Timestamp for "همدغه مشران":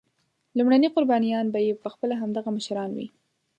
2.21-2.89